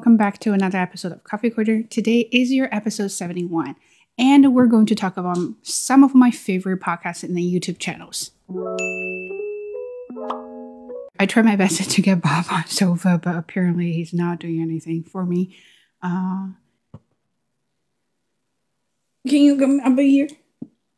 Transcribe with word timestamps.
welcome 0.00 0.16
back 0.16 0.38
to 0.38 0.54
another 0.54 0.78
episode 0.78 1.12
of 1.12 1.22
Coffee 1.24 1.50
Corner. 1.50 1.82
Today 1.82 2.20
is 2.32 2.50
your 2.50 2.74
episode 2.74 3.08
71, 3.08 3.76
and 4.16 4.54
we're 4.54 4.64
going 4.64 4.86
to 4.86 4.94
talk 4.94 5.18
about 5.18 5.36
some 5.60 6.02
of 6.02 6.14
my 6.14 6.30
favorite 6.30 6.80
podcasts 6.80 7.22
in 7.22 7.34
the 7.34 7.42
YouTube 7.42 7.78
channels. 7.78 8.30
I 11.18 11.26
tried 11.26 11.44
my 11.44 11.54
best 11.54 11.90
to 11.90 12.00
get 12.00 12.22
Bob 12.22 12.46
on 12.50 12.66
sofa, 12.66 13.20
but 13.22 13.36
apparently 13.36 13.92
he's 13.92 14.14
not 14.14 14.38
doing 14.38 14.62
anything 14.62 15.02
for 15.02 15.26
me. 15.26 15.54
Uh, 16.00 16.46
can 19.28 19.42
you 19.42 19.58
come 19.58 19.80
up 19.80 19.98
here? 19.98 20.28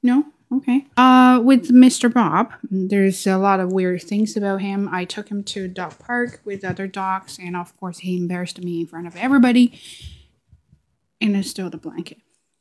No? 0.05 0.27
Okay. 0.53 0.87
Uh, 0.98 1.41
with 1.43 1.71
Mr. 1.71 2.12
Bob, 2.12 2.53
there's 2.71 3.27
a 3.27 3.39
lot 3.39 3.59
of 3.59 3.73
weird 3.73 4.03
things 4.03 4.37
about 4.37 4.61
him. 4.61 4.89
I 4.93 5.07
took 5.07 5.29
him 5.29 5.43
to 5.45 5.67
dog 5.67 5.98
park 5.98 6.41
with 6.45 6.62
other 6.62 6.86
dogs, 6.86 7.39
and 7.43 7.57
of 7.57 7.75
course, 7.79 8.00
he 8.00 8.18
embarrassed 8.18 8.62
me 8.62 8.80
in 8.80 8.86
front 8.86 9.07
of 9.07 9.17
everybody. 9.17 9.80
And 11.22 11.36
I 11.36 11.41
stole 11.41 11.71
the 11.71 11.79
blanket. 11.79 12.18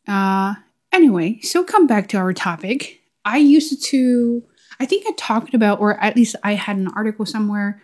Uh, 0.07 0.55
anyway, 0.93 1.39
so 1.41 1.63
come 1.65 1.85
back 1.85 2.07
to 2.09 2.17
our 2.17 2.31
topic. 2.31 3.01
I 3.25 3.37
used 3.37 3.83
to, 3.87 4.43
I 4.79 4.85
think 4.85 5.05
I 5.05 5.11
talked 5.17 5.53
about, 5.53 5.81
or 5.81 5.99
at 6.01 6.15
least 6.15 6.37
I 6.43 6.53
had 6.53 6.77
an 6.77 6.87
article 6.95 7.25
somewhere 7.25 7.81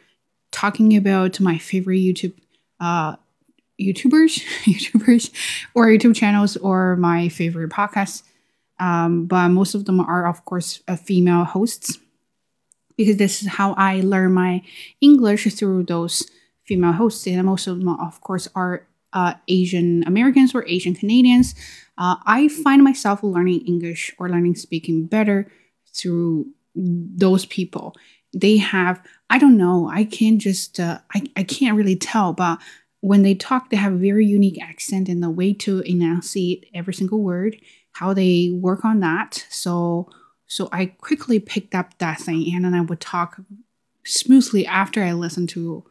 talking 0.51 0.95
about 0.95 1.39
my 1.41 1.57
favorite 1.57 1.99
YouTube, 1.99 2.33
uh, 2.79 3.17
YouTubers, 3.79 4.41
YouTubers, 4.63 5.31
or 5.73 5.87
YouTube 5.87 6.15
channels, 6.15 6.55
or 6.55 6.95
my 6.95 7.27
favorite 7.27 7.71
podcasts 7.71 8.23
um, 8.79 9.25
but 9.25 9.49
most 9.49 9.75
of 9.75 9.85
them 9.85 9.99
are, 9.99 10.27
of 10.27 10.45
course, 10.45 10.81
uh, 10.87 10.95
female 10.95 11.43
hosts 11.43 11.97
because 12.97 13.17
this 13.17 13.41
is 13.41 13.47
how 13.47 13.73
I 13.73 14.01
learn 14.01 14.33
my 14.33 14.63
English 15.01 15.53
through 15.53 15.83
those 15.83 16.27
female 16.65 16.93
hosts. 16.93 17.25
And 17.27 17.45
most 17.45 17.67
of 17.67 17.77
them, 17.79 17.89
of 17.89 18.19
course, 18.21 18.47
are 18.55 18.87
uh, 19.13 19.35
Asian 19.47 20.03
Americans 20.05 20.53
or 20.53 20.65
Asian 20.67 20.95
Canadians. 20.95 21.55
Uh, 21.97 22.15
I 22.25 22.47
find 22.47 22.83
myself 22.83 23.23
learning 23.23 23.61
English 23.61 24.13
or 24.17 24.29
learning 24.29 24.55
speaking 24.55 25.05
better 25.05 25.49
through 25.93 26.47
those 26.75 27.45
people. 27.45 27.95
They 28.33 28.57
have, 28.57 29.01
I 29.29 29.39
don't 29.39 29.57
know, 29.57 29.89
I 29.91 30.03
can't 30.03 30.39
just, 30.39 30.79
uh, 30.79 30.99
I, 31.13 31.23
I 31.35 31.43
can't 31.43 31.77
really 31.77 31.95
tell, 31.95 32.33
but 32.33 32.59
when 33.01 33.23
they 33.23 33.35
talk, 33.35 33.69
they 33.69 33.77
have 33.77 33.93
a 33.93 33.97
very 33.97 34.25
unique 34.25 34.61
accent 34.61 35.07
and 35.07 35.23
the 35.23 35.29
way 35.29 35.53
to 35.53 35.79
enunciate 35.81 36.67
every 36.73 36.93
single 36.93 37.21
word 37.21 37.57
how 37.97 38.13
they 38.13 38.51
work 38.53 38.85
on 38.85 38.99
that. 38.99 39.45
So 39.49 40.07
so 40.45 40.69
I 40.71 40.85
quickly 40.85 41.39
picked 41.39 41.73
up 41.73 41.97
that 41.97 42.19
thing 42.19 42.53
and 42.53 42.63
then 42.63 42.73
I 42.73 42.81
would 42.81 43.01
talk 43.01 43.39
smoothly 44.05 44.65
after 44.65 45.03
I 45.03 45.13
listened 45.13 45.49
to 45.49 45.83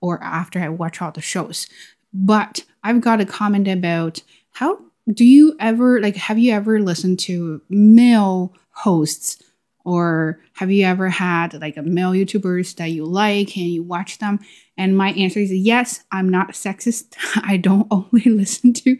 or 0.00 0.22
after 0.22 0.58
I 0.58 0.70
watch 0.70 1.00
all 1.00 1.12
the 1.12 1.20
shows. 1.20 1.68
But 2.12 2.64
I've 2.82 3.02
got 3.02 3.20
a 3.20 3.26
comment 3.26 3.68
about 3.68 4.22
how 4.52 4.78
do 5.12 5.24
you 5.24 5.54
ever 5.60 6.00
like 6.00 6.16
have 6.16 6.38
you 6.38 6.52
ever 6.52 6.80
listened 6.80 7.18
to 7.20 7.60
male 7.68 8.54
hosts 8.70 9.42
or 9.84 10.40
have 10.54 10.70
you 10.70 10.86
ever 10.86 11.10
had 11.10 11.60
like 11.60 11.76
a 11.76 11.82
male 11.82 12.12
YouTubers 12.12 12.76
that 12.76 12.92
you 12.92 13.04
like 13.04 13.56
and 13.58 13.66
you 13.66 13.82
watch 13.82 14.18
them? 14.18 14.40
And 14.78 14.96
my 14.96 15.10
answer 15.12 15.40
is 15.40 15.52
yes, 15.52 16.02
I'm 16.10 16.30
not 16.30 16.52
sexist. 16.52 17.14
I 17.44 17.58
don't 17.58 17.88
only 17.90 18.24
listen 18.24 18.72
to 18.72 18.96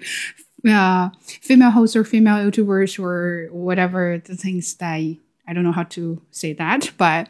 uh, 0.69 1.11
female 1.25 1.71
hosts 1.71 1.97
or 1.97 2.05
female 2.05 2.37
YouTubers 2.37 2.99
or 3.03 3.49
whatever 3.53 4.21
the 4.25 4.37
things 4.37 4.75
that 4.75 4.93
I, 4.93 5.19
I 5.47 5.53
don't 5.53 5.65
know 5.65 5.73
how 5.73 5.85
to 5.85 6.23
say 6.31 6.53
that, 6.55 6.91
but 6.99 7.29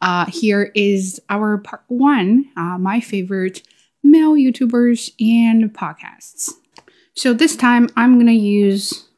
uh, 0.00 0.26
here 0.26 0.70
is 0.74 1.20
our 1.28 1.58
part 1.58 1.82
one, 1.88 2.46
uh, 2.56 2.78
my 2.78 3.00
favorite 3.00 3.62
male 4.02 4.34
YouTubers 4.34 5.12
and 5.20 5.72
podcasts. 5.74 6.50
So 7.14 7.34
this 7.34 7.56
time 7.56 7.88
I'm 7.96 8.18
gonna 8.18 8.32
use 8.32 9.08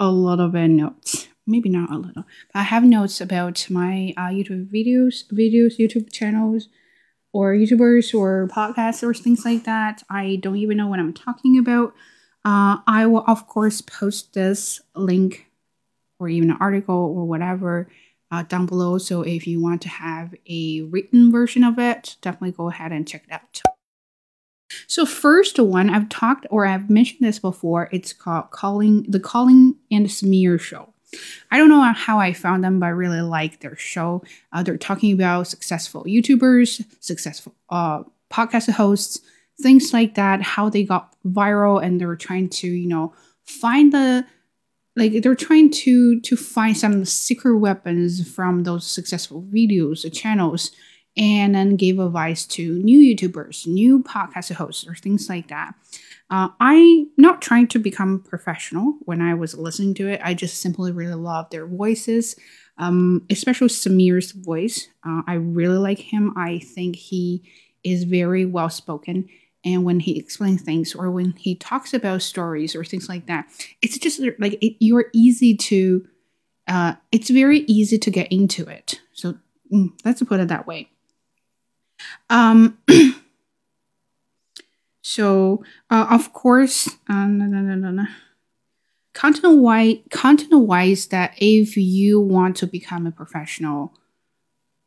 a 0.00 0.10
little 0.10 0.48
bit 0.48 0.68
notes, 0.68 1.28
maybe 1.46 1.68
not 1.68 1.90
a 1.90 1.98
little, 1.98 2.24
but 2.52 2.60
I 2.60 2.62
have 2.62 2.84
notes 2.84 3.20
about 3.20 3.66
my 3.68 4.14
uh, 4.16 4.28
YouTube 4.28 4.70
videos, 4.72 5.24
videos, 5.30 5.78
YouTube 5.78 6.10
channels, 6.12 6.68
or 7.32 7.54
YouTubers 7.54 8.14
or 8.18 8.48
podcasts 8.48 9.02
or 9.02 9.14
things 9.14 9.44
like 9.44 9.64
that. 9.64 10.02
I 10.10 10.36
don't 10.36 10.56
even 10.56 10.76
know 10.76 10.86
what 10.86 11.00
I'm 11.00 11.12
talking 11.12 11.58
about. 11.58 11.94
Uh, 12.44 12.78
I 12.86 13.06
will, 13.06 13.24
of 13.26 13.46
course, 13.46 13.80
post 13.80 14.34
this 14.34 14.80
link 14.96 15.46
or 16.18 16.28
even 16.28 16.50
an 16.50 16.56
article 16.60 16.94
or 16.94 17.24
whatever 17.24 17.88
uh, 18.30 18.42
down 18.44 18.66
below. 18.66 18.98
So 18.98 19.22
if 19.22 19.46
you 19.46 19.60
want 19.60 19.82
to 19.82 19.88
have 19.88 20.34
a 20.48 20.82
written 20.82 21.30
version 21.30 21.62
of 21.62 21.78
it, 21.78 22.16
definitely 22.20 22.52
go 22.52 22.68
ahead 22.68 22.90
and 22.90 23.06
check 23.06 23.24
it 23.28 23.32
out. 23.32 23.60
So 24.86 25.04
first 25.04 25.58
one 25.58 25.90
I've 25.90 26.08
talked 26.08 26.46
or 26.50 26.66
I've 26.66 26.88
mentioned 26.88 27.20
this 27.20 27.38
before. 27.38 27.88
It's 27.92 28.12
called 28.12 28.50
Colin 28.50 29.04
the 29.06 29.20
Colin 29.20 29.76
and 29.90 30.06
Samir 30.06 30.58
Show. 30.58 30.94
I 31.50 31.58
don't 31.58 31.68
know 31.68 31.82
how 31.92 32.18
I 32.18 32.32
found 32.32 32.64
them, 32.64 32.80
but 32.80 32.86
I 32.86 32.90
really 32.90 33.20
like 33.20 33.60
their 33.60 33.76
show. 33.76 34.22
Uh, 34.50 34.62
they're 34.62 34.78
talking 34.78 35.12
about 35.12 35.46
successful 35.46 36.04
YouTubers, 36.04 36.84
successful 37.00 37.54
uh, 37.68 38.04
podcast 38.30 38.70
hosts, 38.70 39.20
things 39.60 39.92
like 39.92 40.14
that, 40.14 40.42
how 40.42 40.68
they 40.68 40.84
got 40.84 41.14
viral 41.26 41.82
and 41.82 42.00
they 42.00 42.06
were 42.06 42.16
trying 42.16 42.48
to, 42.48 42.68
you 42.68 42.88
know, 42.88 43.14
find 43.44 43.92
the 43.92 44.26
like 44.94 45.22
they're 45.22 45.34
trying 45.34 45.70
to 45.70 46.20
to 46.20 46.36
find 46.36 46.76
some 46.76 47.04
secret 47.04 47.58
weapons 47.58 48.28
from 48.34 48.64
those 48.64 48.86
successful 48.86 49.42
videos 49.52 50.04
or 50.04 50.10
channels 50.10 50.70
and 51.16 51.54
then 51.54 51.76
gave 51.76 51.98
advice 51.98 52.46
to 52.46 52.78
new 52.78 52.98
YouTubers, 52.98 53.66
new 53.66 54.02
podcast 54.02 54.52
hosts, 54.54 54.86
or 54.86 54.94
things 54.94 55.28
like 55.28 55.48
that. 55.48 55.74
Uh, 56.30 56.48
I'm 56.58 57.10
not 57.18 57.42
trying 57.42 57.66
to 57.68 57.78
become 57.78 58.22
professional 58.22 58.96
when 59.00 59.20
I 59.20 59.34
was 59.34 59.54
listening 59.54 59.94
to 59.96 60.08
it. 60.08 60.20
I 60.24 60.32
just 60.32 60.60
simply 60.60 60.90
really 60.90 61.14
love 61.14 61.50
their 61.50 61.66
voices, 61.66 62.34
um, 62.78 63.26
especially 63.28 63.68
Samir's 63.68 64.32
voice. 64.32 64.88
Uh, 65.06 65.20
I 65.26 65.34
really 65.34 65.76
like 65.76 65.98
him. 65.98 66.32
I 66.36 66.60
think 66.60 66.96
he 66.96 67.42
is 67.84 68.04
very 68.04 68.46
well 68.46 68.70
spoken 68.70 69.28
and 69.64 69.84
when 69.84 70.00
he 70.00 70.18
explains 70.18 70.62
things 70.62 70.94
or 70.94 71.10
when 71.10 71.32
he 71.32 71.54
talks 71.54 71.94
about 71.94 72.22
stories 72.22 72.74
or 72.74 72.84
things 72.84 73.08
like 73.08 73.26
that 73.26 73.46
it's 73.80 73.98
just 73.98 74.20
like 74.38 74.54
it, 74.62 74.76
you're 74.80 75.06
easy 75.12 75.56
to 75.56 76.06
uh, 76.68 76.94
it's 77.10 77.30
very 77.30 77.60
easy 77.60 77.98
to 77.98 78.10
get 78.10 78.30
into 78.30 78.66
it. 78.66 79.00
So 79.12 79.36
mm, 79.72 79.90
let's 80.04 80.22
put 80.22 80.40
it 80.40 80.48
that 80.48 80.66
way. 80.66 80.90
Um 82.30 82.78
so 85.02 85.64
uh, 85.90 86.06
of 86.10 86.32
course 86.32 86.88
uh, 87.08 87.26
no, 87.26 87.46
no, 87.46 87.90
no, 87.90 88.06
content 89.12 89.58
wise 89.58 89.98
content 90.10 90.66
wise 90.66 91.08
that 91.08 91.34
if 91.36 91.76
you 91.76 92.20
want 92.20 92.56
to 92.56 92.66
become 92.66 93.06
a 93.06 93.12
professional 93.12 93.94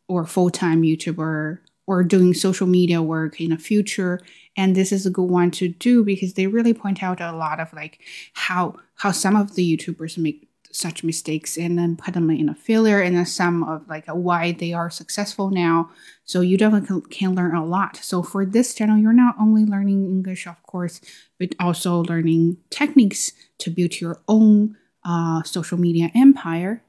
or 0.07 0.25
full-time 0.25 0.81
youtuber 0.81 1.59
or 1.87 2.03
doing 2.03 2.33
social 2.33 2.67
media 2.67 3.01
work 3.01 3.39
in 3.39 3.51
the 3.51 3.57
future. 3.57 4.19
And 4.57 4.75
this 4.75 4.91
is 4.91 5.05
a 5.05 5.09
good 5.09 5.29
one 5.29 5.51
to 5.51 5.67
do 5.67 6.03
because 6.03 6.33
they 6.33 6.47
really 6.47 6.73
point 6.73 7.03
out 7.03 7.21
a 7.21 7.31
lot 7.31 7.59
of 7.59 7.71
like 7.73 7.99
how 8.33 8.75
how 8.95 9.11
some 9.11 9.35
of 9.35 9.55
the 9.55 9.77
youtubers 9.77 10.17
make 10.17 10.47
such 10.71 11.03
mistakes 11.03 11.57
and 11.57 11.77
then 11.77 11.95
put 11.95 12.13
them 12.13 12.29
in 12.29 12.49
a 12.49 12.55
failure 12.55 12.99
and 12.99 13.15
then 13.15 13.25
some 13.25 13.63
of 13.63 13.87
like 13.87 14.05
why 14.07 14.51
they 14.51 14.73
are 14.73 14.89
successful 14.89 15.49
now. 15.49 15.89
So 16.25 16.41
you 16.41 16.57
definitely 16.57 17.01
can, 17.09 17.33
learn 17.33 17.55
a 17.55 17.65
lot. 17.65 17.97
So 17.97 18.21
for 18.21 18.45
this 18.45 18.73
channel 18.73 18.97
you're 18.97 19.13
not 19.13 19.35
only 19.39 19.65
learning 19.65 20.05
english 20.05 20.47
of 20.47 20.61
course 20.63 20.99
but 21.39 21.55
also 21.59 22.03
learning 22.03 22.57
techniques 22.69 23.31
to 23.59 23.69
build 23.69 24.01
your 24.01 24.19
own 24.27 24.75
uh, 25.03 25.43
social 25.43 25.77
media 25.77 26.11
empire 26.15 26.81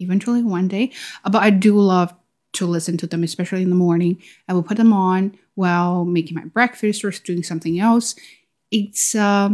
eventually 0.00 0.42
one 0.42 0.68
day. 0.68 0.90
But 1.24 1.42
i 1.42 1.50
do 1.50 1.78
love 1.78 2.12
to 2.54 2.66
listen 2.66 2.96
to 2.98 3.06
them, 3.06 3.22
especially 3.22 3.62
in 3.62 3.70
the 3.70 3.76
morning. 3.76 4.20
I 4.48 4.52
will 4.52 4.62
put 4.62 4.76
them 4.76 4.92
on 4.92 5.38
while 5.54 6.04
making 6.04 6.34
my 6.34 6.44
breakfast 6.44 7.04
or 7.04 7.10
doing 7.10 7.42
something 7.42 7.78
else. 7.78 8.14
It's 8.70 9.14
uh, 9.14 9.50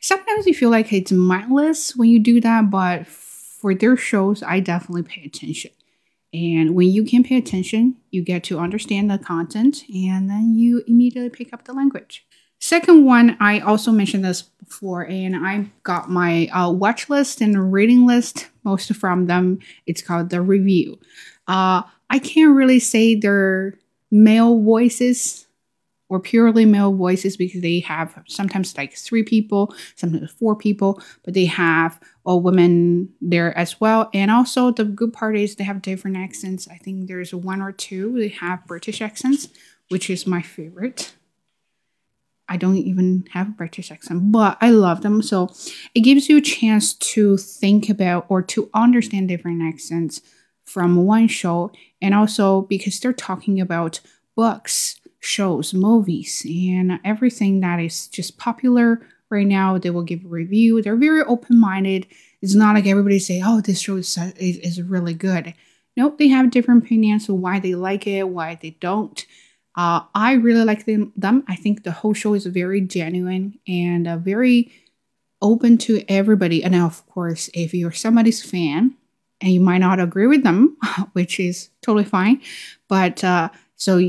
sometimes 0.00 0.46
you 0.46 0.54
feel 0.54 0.70
like 0.70 0.92
it's 0.92 1.12
mindless 1.12 1.96
when 1.96 2.08
you 2.08 2.18
do 2.18 2.40
that, 2.40 2.70
but 2.70 3.06
for 3.06 3.74
their 3.74 3.96
shows, 3.96 4.42
I 4.42 4.60
definitely 4.60 5.02
pay 5.02 5.22
attention. 5.22 5.70
And 6.32 6.74
when 6.74 6.88
you 6.88 7.04
can 7.04 7.24
pay 7.24 7.36
attention, 7.36 7.96
you 8.10 8.22
get 8.22 8.44
to 8.44 8.58
understand 8.58 9.10
the 9.10 9.18
content 9.18 9.82
and 9.92 10.30
then 10.30 10.54
you 10.54 10.82
immediately 10.86 11.30
pick 11.30 11.52
up 11.52 11.64
the 11.64 11.72
language. 11.72 12.24
Second 12.60 13.06
one, 13.06 13.36
I 13.40 13.60
also 13.60 13.90
mentioned 13.90 14.24
this 14.24 14.42
before, 14.42 15.06
and 15.06 15.34
I 15.34 15.70
got 15.82 16.10
my 16.10 16.46
uh, 16.48 16.70
watch 16.70 17.08
list 17.08 17.40
and 17.40 17.72
reading 17.72 18.06
list, 18.06 18.48
most 18.64 18.94
from 18.94 19.26
them. 19.26 19.60
It's 19.86 20.02
called 20.02 20.28
the 20.28 20.42
review. 20.42 21.00
Uh, 21.48 21.82
I 22.10 22.18
can't 22.18 22.54
really 22.54 22.80
say 22.80 23.14
they're 23.14 23.78
male 24.10 24.60
voices 24.60 25.46
or 26.08 26.18
purely 26.18 26.64
male 26.64 26.92
voices 26.92 27.36
because 27.36 27.62
they 27.62 27.78
have 27.78 28.20
sometimes 28.26 28.76
like 28.76 28.92
three 28.94 29.22
people, 29.22 29.72
sometimes 29.94 30.32
four 30.32 30.56
people, 30.56 31.00
but 31.24 31.34
they 31.34 31.44
have 31.44 32.00
all 32.24 32.40
women 32.40 33.08
there 33.20 33.56
as 33.56 33.80
well. 33.80 34.10
And 34.12 34.28
also 34.28 34.72
the 34.72 34.84
good 34.84 35.12
part 35.12 35.36
is 35.36 35.54
they 35.54 35.64
have 35.64 35.80
different 35.80 36.16
accents. 36.16 36.66
I 36.68 36.78
think 36.78 37.06
there's 37.06 37.32
one 37.32 37.62
or 37.62 37.70
two 37.70 38.18
they 38.18 38.28
have 38.28 38.66
British 38.66 39.00
accents, 39.00 39.48
which 39.88 40.10
is 40.10 40.26
my 40.26 40.42
favorite. 40.42 41.14
I 42.48 42.56
don't 42.56 42.76
even 42.78 43.26
have 43.30 43.46
a 43.46 43.52
British 43.52 43.92
accent, 43.92 44.32
but 44.32 44.58
I 44.60 44.70
love 44.70 45.02
them. 45.02 45.22
So 45.22 45.54
it 45.94 46.00
gives 46.00 46.28
you 46.28 46.38
a 46.38 46.42
chance 46.42 46.94
to 46.94 47.36
think 47.36 47.88
about 47.88 48.26
or 48.28 48.42
to 48.42 48.68
understand 48.74 49.28
different 49.28 49.62
accents 49.62 50.20
from 50.70 51.04
one 51.04 51.28
show. 51.28 51.72
And 52.00 52.14
also 52.14 52.62
because 52.62 52.98
they're 53.00 53.12
talking 53.12 53.60
about 53.60 54.00
books, 54.36 55.00
shows, 55.20 55.74
movies, 55.74 56.46
and 56.48 57.00
everything 57.04 57.60
that 57.60 57.80
is 57.80 58.08
just 58.08 58.38
popular 58.38 59.06
right 59.30 59.46
now. 59.46 59.78
They 59.78 59.90
will 59.90 60.02
give 60.02 60.24
a 60.24 60.28
review. 60.28 60.80
They're 60.80 60.96
very 60.96 61.22
open 61.22 61.58
minded. 61.60 62.06
It's 62.40 62.54
not 62.54 62.74
like 62.74 62.86
everybody 62.86 63.18
say, 63.18 63.42
oh, 63.44 63.60
this 63.60 63.80
show 63.80 63.96
is, 63.96 64.16
is, 64.36 64.56
is 64.58 64.82
really 64.82 65.14
good. 65.14 65.54
Nope, 65.96 66.18
they 66.18 66.28
have 66.28 66.50
different 66.50 66.84
opinions 66.84 67.28
of 67.28 67.36
why 67.36 67.58
they 67.58 67.74
like 67.74 68.06
it, 68.06 68.28
why 68.28 68.58
they 68.60 68.70
don't. 68.70 69.26
Uh, 69.76 70.02
I 70.14 70.32
really 70.34 70.64
like 70.64 70.86
them, 70.86 71.12
them. 71.16 71.44
I 71.48 71.56
think 71.56 71.82
the 71.82 71.92
whole 71.92 72.14
show 72.14 72.34
is 72.34 72.46
very 72.46 72.80
genuine 72.80 73.58
and 73.68 74.08
uh, 74.08 74.16
very 74.16 74.72
open 75.42 75.78
to 75.78 76.02
everybody. 76.08 76.62
And 76.62 76.72
now, 76.72 76.86
of 76.86 77.06
course, 77.06 77.50
if 77.54 77.74
you're 77.74 77.92
somebody's 77.92 78.42
fan 78.42 78.96
and 79.40 79.52
you 79.52 79.60
might 79.60 79.78
not 79.78 80.00
agree 80.00 80.26
with 80.26 80.42
them, 80.42 80.76
which 81.12 81.40
is 81.40 81.70
totally 81.82 82.04
fine, 82.04 82.40
but 82.88 83.22
uh, 83.24 83.48
so 83.76 84.00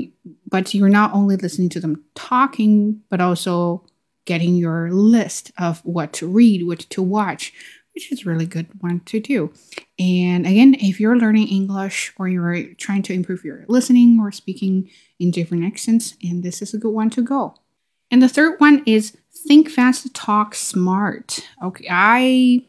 but 0.49 0.73
you're 0.73 0.89
not 0.89 1.13
only 1.13 1.37
listening 1.37 1.69
to 1.69 1.79
them 1.79 2.03
talking, 2.15 3.01
but 3.09 3.21
also 3.21 3.85
getting 4.25 4.55
your 4.55 4.91
list 4.91 5.51
of 5.57 5.79
what 5.85 6.13
to 6.13 6.27
read, 6.27 6.67
what 6.67 6.79
to 6.79 7.01
watch, 7.01 7.53
which 7.93 8.11
is 8.11 8.25
really 8.25 8.45
good 8.45 8.67
one 8.81 8.99
to 9.01 9.19
do. 9.19 9.51
And 9.97 10.45
again, 10.45 10.75
if 10.75 10.99
you're 10.99 11.17
learning 11.17 11.47
English 11.47 12.13
or 12.17 12.27
you're 12.27 12.73
trying 12.75 13.01
to 13.03 13.13
improve 13.13 13.43
your 13.43 13.65
listening 13.67 14.19
or 14.21 14.31
speaking 14.31 14.89
in 15.19 15.31
different 15.31 15.63
accents, 15.63 16.15
and 16.21 16.43
this 16.43 16.61
is 16.61 16.73
a 16.73 16.77
good 16.77 16.91
one 16.91 17.09
to 17.11 17.21
go. 17.21 17.55
And 18.11 18.21
the 18.21 18.29
third 18.29 18.59
one 18.59 18.83
is 18.85 19.17
think 19.47 19.69
fast, 19.69 20.13
talk 20.13 20.53
smart. 20.53 21.39
Okay, 21.63 21.87
I 21.89 22.65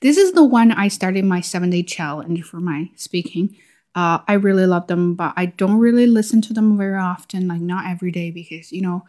this 0.00 0.16
is 0.16 0.32
the 0.32 0.44
one 0.44 0.72
I 0.72 0.88
started 0.88 1.24
my 1.24 1.40
seven 1.40 1.70
day 1.70 1.82
challenge 1.82 2.42
for 2.44 2.60
my 2.60 2.90
speaking. 2.96 3.56
Uh, 3.94 4.18
I 4.28 4.34
really 4.34 4.66
love 4.66 4.86
them, 4.86 5.14
but 5.14 5.32
I 5.36 5.46
don't 5.46 5.78
really 5.78 6.06
listen 6.06 6.40
to 6.42 6.52
them 6.52 6.78
very 6.78 6.98
often, 6.98 7.48
like 7.48 7.60
not 7.60 7.86
every 7.86 8.12
day, 8.12 8.30
because 8.30 8.72
you 8.72 8.82
know 8.82 9.04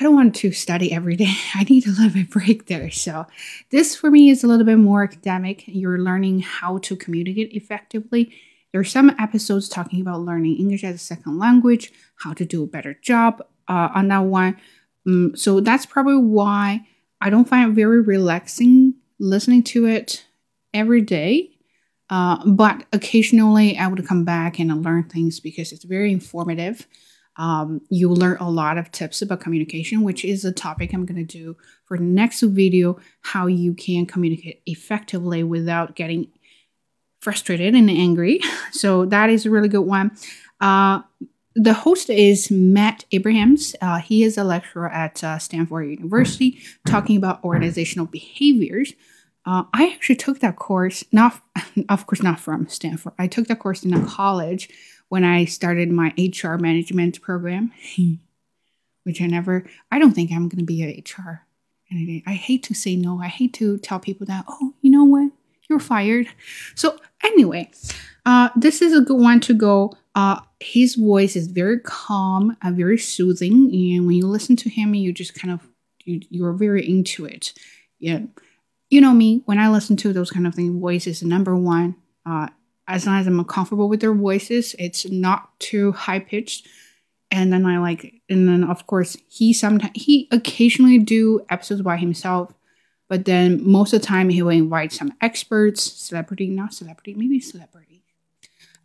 I 0.00 0.04
don't 0.04 0.14
want 0.14 0.34
to 0.36 0.52
study 0.52 0.92
every 0.92 1.14
day. 1.16 1.34
I 1.54 1.64
need 1.64 1.86
a 1.86 1.90
little 1.90 2.10
bit 2.10 2.30
break 2.30 2.66
there. 2.66 2.90
So 2.90 3.26
this 3.70 3.94
for 3.94 4.10
me 4.10 4.30
is 4.30 4.42
a 4.42 4.46
little 4.46 4.64
bit 4.64 4.78
more 4.78 5.02
academic. 5.02 5.64
You're 5.66 5.98
learning 5.98 6.40
how 6.40 6.78
to 6.78 6.96
communicate 6.96 7.52
effectively. 7.52 8.32
There 8.72 8.80
are 8.80 8.84
some 8.84 9.14
episodes 9.18 9.68
talking 9.68 10.00
about 10.00 10.20
learning 10.20 10.56
English 10.56 10.84
as 10.84 10.94
a 10.94 10.98
second 10.98 11.38
language, 11.38 11.92
how 12.16 12.32
to 12.34 12.44
do 12.44 12.62
a 12.62 12.66
better 12.66 12.94
job 12.94 13.42
uh, 13.68 13.88
on 13.94 14.08
that 14.08 14.20
one. 14.20 14.56
Um, 15.06 15.36
so 15.36 15.60
that's 15.60 15.86
probably 15.86 16.16
why 16.16 16.86
I 17.20 17.28
don't 17.28 17.48
find 17.48 17.70
it 17.70 17.74
very 17.74 18.00
relaxing 18.00 18.89
listening 19.20 19.62
to 19.62 19.86
it 19.86 20.24
every 20.74 21.02
day. 21.02 21.50
Uh, 22.08 22.44
but 22.44 22.84
occasionally 22.92 23.78
I 23.78 23.86
would 23.86 24.04
come 24.06 24.24
back 24.24 24.58
and 24.58 24.84
learn 24.84 25.04
things 25.04 25.38
because 25.38 25.70
it's 25.70 25.84
very 25.84 26.12
informative 26.12 26.88
um, 27.40 27.80
you'll 27.88 28.16
learn 28.16 28.36
a 28.38 28.50
lot 28.50 28.76
of 28.76 28.92
tips 28.92 29.22
about 29.22 29.40
communication, 29.40 30.02
which 30.02 30.26
is 30.26 30.44
a 30.44 30.52
topic 30.52 30.92
I'm 30.92 31.06
going 31.06 31.26
to 31.26 31.38
do 31.38 31.56
for 31.86 31.96
the 31.96 32.04
next 32.04 32.42
video 32.42 32.98
how 33.22 33.46
you 33.46 33.72
can 33.72 34.04
communicate 34.04 34.62
effectively 34.66 35.42
without 35.42 35.96
getting 35.96 36.28
frustrated 37.20 37.74
and 37.74 37.90
angry. 37.90 38.40
So, 38.72 39.04
that 39.06 39.30
is 39.30 39.46
a 39.46 39.50
really 39.50 39.68
good 39.68 39.80
one. 39.80 40.12
Uh, 40.60 41.00
the 41.54 41.74
host 41.74 42.10
is 42.10 42.50
Matt 42.50 43.04
Abrahams. 43.12 43.74
Uh, 43.80 43.98
he 43.98 44.22
is 44.22 44.38
a 44.38 44.44
lecturer 44.44 44.88
at 44.88 45.22
uh, 45.24 45.38
Stanford 45.38 45.88
University 45.88 46.60
talking 46.86 47.16
about 47.16 47.42
organizational 47.42 48.06
behaviors. 48.06 48.92
Uh, 49.44 49.64
I 49.72 49.88
actually 49.88 50.16
took 50.16 50.40
that 50.40 50.56
course, 50.56 51.04
not 51.12 51.40
of 51.88 52.06
course 52.06 52.22
not 52.22 52.38
from 52.38 52.68
Stanford. 52.68 53.14
I 53.18 53.26
took 53.26 53.48
that 53.48 53.58
course 53.58 53.84
in 53.84 53.92
a 53.92 54.04
college 54.06 54.68
when 55.08 55.24
I 55.24 55.44
started 55.44 55.90
my 55.90 56.14
HR 56.16 56.54
management 56.54 57.20
program, 57.20 57.72
which 59.04 59.20
I 59.20 59.26
never, 59.26 59.64
I 59.90 59.98
don't 59.98 60.12
think 60.12 60.30
I'm 60.30 60.48
going 60.48 60.60
to 60.60 60.64
be 60.64 60.82
an 60.82 61.02
HR. 61.04 61.46
I 62.26 62.34
hate 62.34 62.62
to 62.64 62.74
say 62.74 62.94
no. 62.94 63.20
I 63.20 63.26
hate 63.26 63.52
to 63.54 63.76
tell 63.78 63.98
people 63.98 64.24
that, 64.26 64.44
oh, 64.48 64.74
you? 64.80 64.89
You're 65.70 65.78
fired. 65.78 66.28
So, 66.74 66.98
anyway, 67.24 67.70
uh, 68.26 68.50
this 68.56 68.82
is 68.82 68.92
a 68.92 69.00
good 69.00 69.20
one 69.20 69.40
to 69.40 69.54
go. 69.54 69.94
Uh, 70.16 70.40
his 70.58 70.96
voice 70.96 71.36
is 71.36 71.46
very 71.46 71.78
calm 71.78 72.56
and 72.60 72.76
very 72.76 72.98
soothing. 72.98 73.70
And 73.72 74.06
when 74.06 74.16
you 74.16 74.26
listen 74.26 74.56
to 74.56 74.68
him, 74.68 74.94
you 74.94 75.12
just 75.12 75.34
kind 75.34 75.54
of, 75.54 75.66
you, 76.04 76.20
you're 76.28 76.52
very 76.52 76.86
into 76.86 77.24
it. 77.24 77.54
Yeah. 78.00 78.22
You 78.90 79.00
know 79.00 79.14
me, 79.14 79.42
when 79.46 79.60
I 79.60 79.70
listen 79.70 79.96
to 79.98 80.12
those 80.12 80.32
kind 80.32 80.46
of 80.48 80.54
things, 80.56 80.78
voice 80.80 81.06
is 81.06 81.22
number 81.22 81.54
one. 81.54 81.94
Uh, 82.26 82.48
as 82.88 83.06
long 83.06 83.20
as 83.20 83.28
I'm 83.28 83.44
comfortable 83.44 83.88
with 83.88 84.00
their 84.00 84.12
voices, 84.12 84.74
it's 84.76 85.08
not 85.08 85.58
too 85.60 85.92
high 85.92 86.18
pitched. 86.18 86.66
And 87.30 87.52
then 87.52 87.64
I 87.64 87.78
like, 87.78 88.12
and 88.28 88.48
then 88.48 88.64
of 88.64 88.88
course 88.88 89.16
he 89.28 89.52
sometimes 89.52 89.92
he 89.94 90.26
occasionally 90.32 90.98
do 90.98 91.46
episodes 91.48 91.82
by 91.82 91.96
himself, 91.96 92.52
but 93.10 93.24
then 93.24 93.60
most 93.68 93.92
of 93.92 94.00
the 94.00 94.06
time 94.06 94.28
he 94.28 94.40
will 94.40 94.50
invite 94.50 94.92
some 94.92 95.12
experts, 95.20 95.82
celebrity, 95.82 96.46
not 96.46 96.72
celebrity, 96.72 97.12
maybe 97.12 97.40
celebrity, 97.40 98.04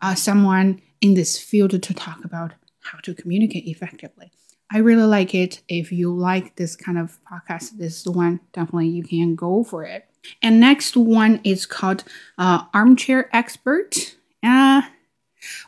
uh, 0.01 0.15
someone 0.15 0.81
in 0.99 1.13
this 1.13 1.37
field 1.37 1.69
to 1.69 1.93
talk 1.93 2.25
about 2.25 2.53
how 2.81 2.97
to 3.03 3.13
communicate 3.13 3.67
effectively. 3.67 4.31
I 4.73 4.79
really 4.79 5.03
like 5.03 5.35
it. 5.35 5.61
If 5.69 5.91
you 5.91 6.11
like 6.11 6.55
this 6.55 6.75
kind 6.75 6.97
of 6.97 7.19
podcast, 7.23 7.77
this 7.77 7.97
is 7.97 8.03
the 8.03 8.11
one 8.11 8.39
definitely 8.51 8.87
you 8.87 9.03
can 9.03 9.35
go 9.35 9.63
for 9.63 9.83
it. 9.83 10.09
And 10.41 10.59
next 10.59 10.97
one 10.97 11.39
is 11.43 11.67
called 11.67 12.03
uh, 12.39 12.63
Armchair 12.73 13.29
Expert. 13.31 14.15
Uh, 14.41 14.81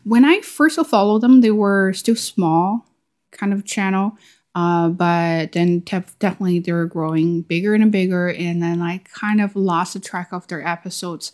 when 0.03 0.25
I 0.25 0.41
first 0.41 0.83
followed 0.87 1.21
them, 1.21 1.41
they 1.41 1.51
were 1.51 1.93
still 1.93 2.15
small 2.15 2.87
kind 3.29 3.53
of 3.53 3.65
channel. 3.65 4.17
Uh, 4.57 4.89
but 4.89 5.51
then 5.51 5.81
definitely 5.81 6.57
they 6.57 6.71
were 6.71 6.87
growing 6.87 7.43
bigger 7.43 7.75
and 7.75 7.91
bigger. 7.91 8.29
And 8.29 8.63
then 8.63 8.81
I 8.81 9.03
kind 9.13 9.39
of 9.39 9.55
lost 9.55 9.93
the 9.93 9.99
track 9.99 10.29
of 10.31 10.47
their 10.47 10.67
episodes. 10.67 11.31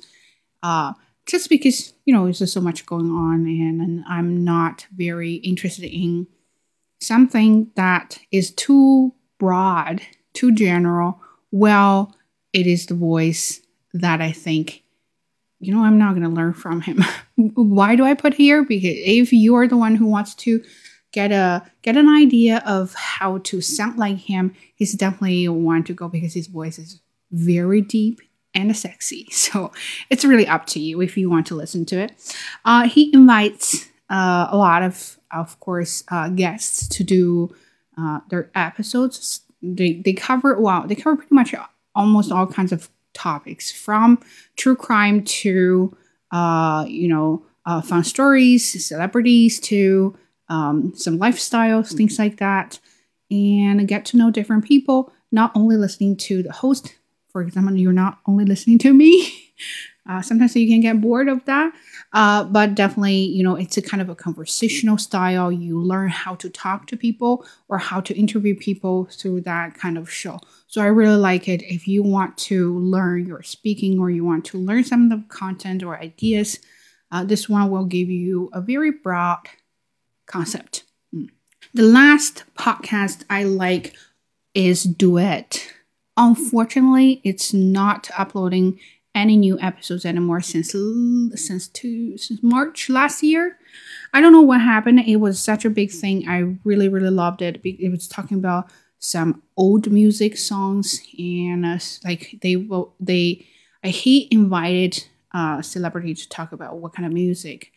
Uh, 0.62 0.92
just 1.25 1.48
because, 1.48 1.94
you 2.04 2.14
know, 2.14 2.25
there's 2.25 2.40
just 2.40 2.52
so 2.52 2.60
much 2.60 2.86
going 2.86 3.10
on 3.10 3.46
and, 3.46 3.80
and 3.80 4.04
I'm 4.10 4.44
not 4.44 4.88
very 4.94 5.36
interested 5.36 5.86
in 5.86 6.28
something 7.00 7.72
that 7.78 8.20
is 8.34 8.52
too 8.52 9.14
broad, 9.40 10.02
too 10.34 10.54
general. 10.54 11.22
Well, 11.50 12.13
it 12.51 12.68
is 12.68 12.88
the 12.88 12.96
voice 12.96 13.62
that 13.94 14.20
I 14.20 14.34
think, 14.34 14.84
you 15.62 15.74
know, 15.74 15.86
I'm 15.86 15.98
not 15.98 16.12
going 16.12 16.24
to 16.24 16.30
learn 16.30 16.56
from 16.56 16.82
him. 16.82 17.01
Why 17.56 17.96
do 17.96 18.03
I 18.03 18.15
put 18.15 18.34
here? 18.34 18.65
Because 18.65 18.98
if 18.98 19.32
you're 19.32 19.70
the 19.70 19.77
one 19.77 19.96
who 19.96 20.08
wants 20.08 20.36
to 20.36 20.62
get 21.13 21.32
a 21.32 21.63
get 21.82 21.96
an 21.96 22.10
idea 22.10 22.62
of 22.65 22.93
how 22.96 23.38
to 23.39 23.62
sound 23.62 23.98
like 23.98 24.17
him, 24.17 24.53
he's 24.75 24.93
definitely 24.93 25.48
one 25.48 25.84
to 25.86 25.93
go 25.93 26.10
because 26.10 26.34
his 26.34 26.48
voice 26.48 26.77
is 26.77 27.00
very 27.32 27.82
deep 27.82 28.20
and 28.53 28.75
sexy. 28.75 29.27
So 29.32 29.72
it's 30.10 30.25
really 30.25 30.48
up 30.48 30.65
to 30.67 30.79
you 30.79 31.01
if 31.01 31.17
you 31.17 31.29
want 31.29 31.48
to 31.48 31.55
listen 31.55 31.86
to 31.86 32.00
it. 32.00 32.12
Uh, 32.65 32.88
he 32.88 33.13
invites 33.13 33.88
uh, 34.10 34.48
a 34.50 34.58
lot 34.58 34.84
of, 34.84 35.20
of 35.32 35.60
course, 35.60 36.03
uh, 36.10 36.29
guests 36.29 36.88
to 36.89 37.03
do 37.03 37.53
uh, 37.98 38.20
their 38.29 38.50
episodes. 38.55 39.41
They 39.62 39.93
they 39.93 40.13
cover 40.13 40.60
well, 40.60 40.86
they 40.88 40.96
cover 40.96 41.15
pretty 41.15 41.36
much 41.36 41.53
almost 41.96 42.32
all 42.32 42.48
kinds 42.48 42.72
of 42.72 42.89
topics 43.13 43.72
from 43.72 44.20
true 44.55 44.75
crime 44.75 45.24
to 45.24 45.96
uh, 46.32 46.86
you 46.88 47.08
know 47.08 47.46
uh, 47.65 47.82
fun 47.82 48.03
stories 48.03 48.86
celebrities 48.86 49.60
to 49.60 50.17
um, 50.53 50.93
some 50.95 51.17
lifestyles 51.19 51.95
things 51.95 52.19
like 52.19 52.38
that 52.38 52.79
and 53.31 53.88
get 53.88 54.05
to 54.05 54.17
know 54.17 54.29
different 54.29 54.63
people 54.63 55.12
not 55.31 55.51
only 55.55 55.75
listening 55.75 56.15
to 56.15 56.43
the 56.43 56.51
host 56.51 56.95
for 57.29 57.41
example 57.41 57.75
you're 57.75 58.01
not 58.05 58.19
only 58.27 58.45
listening 58.45 58.77
to 58.77 58.93
me 58.93 59.13
uh, 60.10 60.22
sometimes 60.22 60.55
you 60.55 60.67
can 60.67 60.81
get 60.81 61.01
bored 61.01 61.27
of 61.27 61.43
that 61.45 61.74
uh, 62.13 62.43
but 62.43 62.75
definitely, 62.75 63.15
you 63.15 63.43
know, 63.43 63.55
it's 63.55 63.75
a 63.75 63.81
kind 63.81 64.00
of 64.00 64.07
a 64.07 64.15
conversational 64.15 65.00
style. 65.00 65.51
You 65.51 65.81
learn 65.81 66.10
how 66.10 66.36
to 66.36 66.50
talk 66.50 66.86
to 66.88 66.98
people 66.98 67.45
or 67.69 67.79
how 67.79 68.01
to 68.01 68.15
interview 68.15 68.55
people 68.55 69.05
through 69.05 69.41
that 69.41 69.74
kind 69.74 69.98
of 69.98 70.12
show. 70.12 70.39
So 70.67 70.81
I 70.81 70.88
really 70.88 71.17
like 71.17 71.48
it. 71.48 71.63
If 71.63 71.88
you 71.88 72.03
want 72.03 72.38
to 72.50 72.77
learn 72.77 73.25
your 73.25 73.41
speaking 73.41 74.00
or 74.00 74.12
you 74.12 74.24
want 74.24 74.45
to 74.45 74.60
learn 74.60 74.83
some 74.83 75.05
of 75.05 75.10
the 75.10 75.27
content 75.27 75.81
or 75.81 75.98
ideas, 75.98 76.60
uh, 77.12 77.24
this 77.24 77.50
one 77.50 77.72
will 77.72 77.86
give 77.86 78.10
you 78.10 78.50
a 78.53 78.62
very 78.62 78.91
broad 78.91 79.39
concept. 80.34 80.84
Mm. 81.16 81.30
The 81.74 81.84
last 81.84 82.44
podcast 82.58 83.24
I 83.30 83.44
like 83.44 83.94
is 84.56 84.84
Duet. 84.84 85.72
Unfortunately, 86.18 87.22
it's 87.24 87.54
not 87.54 88.10
uploading 88.18 88.80
any 89.16 89.38
new 89.38 89.60
episodes 89.60 90.06
anymore 90.06 90.42
since 90.42 90.72
since 91.36 91.68
two 91.68 92.18
since 92.18 92.42
March 92.42 92.90
last 92.90 93.22
year. 93.22 93.58
I 94.12 94.22
don't 94.22 94.34
know 94.34 94.42
what 94.42 94.62
happened. 94.62 95.02
It 95.02 95.18
was 95.18 95.40
such 95.40 95.66
a 95.66 95.70
big 95.70 95.92
thing. 95.92 96.28
I 96.28 96.58
really 96.63 96.90
really 96.90 97.12
loved 97.12 97.42
it. 97.42 97.62
It 97.63 97.92
was 97.92 98.08
talking 98.08 98.38
about 98.38 98.72
some 99.00 99.44
old 99.56 99.92
music 99.92 100.38
songs 100.38 101.00
and 101.20 101.66
uh, 101.66 101.80
like 102.04 102.40
they 102.42 102.56
they 103.00 103.46
uh, 103.84 103.90
he 103.90 104.28
invited 104.32 105.06
uh 105.34 105.62
celebrity 105.62 106.13
to 106.16 106.30
talk 106.30 106.52
about 106.52 106.78
what 106.78 106.94
kind 106.94 107.06
of 107.06 107.13
music 107.13 107.73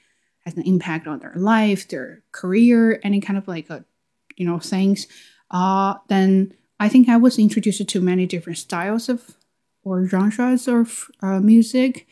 has 0.47 0.57
an 0.57 0.63
impact 0.63 1.07
on 1.07 1.19
their 1.19 1.35
life 1.37 1.89
their 1.89 2.23
career 2.33 3.01
any 3.03 3.21
kind 3.21 3.39
of 3.39 3.47
like 3.47 3.69
a 3.69 3.85
you 4.37 4.47
know 4.47 4.59
things 4.59 5.07
uh 5.51 5.95
then 6.09 6.53
i 6.81 6.89
think 6.89 7.09
i 7.09 7.17
was 7.17 7.39
introduced 7.39 7.87
to 7.87 8.01
many 8.01 8.27
different 8.27 8.59
styles 8.59 9.09
of 9.09 9.37
or 9.85 10.07
genres 10.07 10.67
of 10.67 11.11
uh, 11.23 11.41
music 11.41 12.07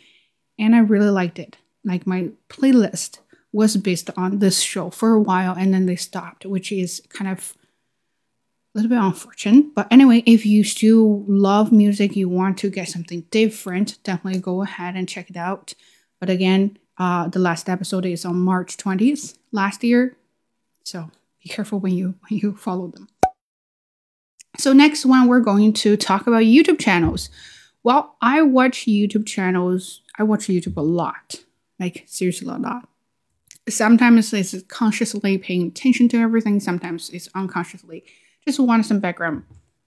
and 0.59 0.75
i 0.75 0.79
really 0.79 1.11
liked 1.11 1.39
it 1.39 1.57
like 1.85 2.07
my 2.07 2.31
playlist 2.49 3.19
was 3.53 3.77
based 3.77 4.11
on 4.17 4.41
this 4.41 4.61
show 4.61 4.91
for 4.91 5.15
a 5.15 5.21
while 5.21 5.55
and 5.57 5.73
then 5.73 5.87
they 5.87 5.97
stopped 5.97 6.45
which 6.45 6.71
is 6.71 7.01
kind 7.09 7.31
of 7.31 7.55
a 8.75 8.79
little 8.79 8.89
bit 8.89 9.05
unfortunate. 9.05 9.75
But 9.75 9.87
anyway, 9.91 10.23
if 10.27 10.45
you 10.45 10.65
still 10.65 11.25
love 11.29 11.71
music, 11.71 12.17
you 12.17 12.29
want 12.29 12.59
to 12.59 12.71
get 12.71 12.89
something 12.89 13.21
different, 13.31 14.03
definitely 14.03 14.41
go 14.41 14.63
ahead 14.63 14.97
and 14.97 15.09
check 15.09 15.31
it 15.31 15.37
out. 15.37 15.75
But 16.19 16.29
again, 16.29 16.79
uh, 16.99 17.29
the 17.29 17.39
last 17.39 17.69
episode 17.69 18.07
is 18.07 18.25
on 18.25 18.37
March 18.37 18.77
20th 18.77 19.37
last 19.53 19.83
year. 19.83 20.17
So 20.85 21.11
be 21.43 21.49
careful 21.49 21.81
when 21.81 21.93
you 21.95 22.15
when 22.29 22.41
you 22.41 22.57
follow 22.57 22.89
them. 22.89 23.09
So 24.57 24.73
next 24.73 25.05
one, 25.05 25.27
we're 25.27 25.41
going 25.41 25.73
to 25.73 25.97
talk 25.97 26.27
about 26.27 26.43
YouTube 26.43 26.79
channels. 26.79 27.29
Well, 27.83 28.17
I 28.21 28.43
watch 28.43 28.87
YouTube 28.87 29.27
channels. 29.27 30.03
I 30.19 30.23
watch 30.23 30.47
YouTube 30.47 30.77
a 30.77 30.83
lot, 30.83 31.37
like 31.81 32.05
seriously 32.07 32.49
a 32.49 32.57
lot. 32.57 32.89
Sometimes 33.69 34.33
it's 34.33 34.55
consciously 34.69 35.39
paying 35.39 35.69
attention 35.69 36.09
to 36.11 36.19
everything. 36.19 36.61
Sometimes 36.61 37.11
it's 37.11 37.29
unconsciously 37.35 38.05
just 38.47 38.61
want 38.61 38.87
some 38.87 39.01
background 39.01 39.45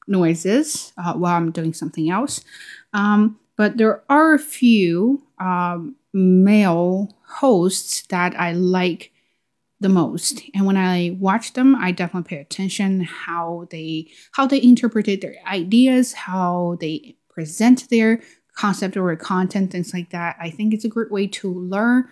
noises 0.08 0.94
uh, 0.98 1.14
while 1.14 1.36
I'm 1.36 1.52
doing 1.52 1.74
something 1.74 2.10
else. 2.10 2.44
Um, 2.94 3.40
but 3.56 3.78
there 3.78 4.04
are 4.10 4.34
a 4.34 4.40
few 4.40 5.24
um, 5.40 5.96
male 6.17 7.15
hosts 7.25 8.05
that 8.07 8.38
I 8.39 8.53
like 8.53 9.12
the 9.79 9.89
most 9.89 10.41
and 10.55 10.65
when 10.65 10.75
i 10.75 11.15
watch 11.19 11.53
them 11.53 11.75
i 11.75 11.91
definitely 11.91 12.27
pay 12.27 12.41
attention 12.41 13.01
how 13.01 13.67
they 13.69 14.07
how 14.31 14.47
they 14.47 14.59
interpreted 14.59 15.21
their 15.21 15.36
ideas 15.45 16.13
how 16.13 16.75
they 16.79 17.15
present 17.29 17.88
their 17.91 18.19
concept 18.55 18.97
or 18.97 19.15
content 19.15 19.71
things 19.71 19.93
like 19.93 20.09
that 20.09 20.36
i 20.41 20.50
think 20.50 20.74
it's 20.74 20.83
a 20.83 20.89
great 20.89 21.12
way 21.12 21.27
to 21.27 21.53
learn 21.53 22.09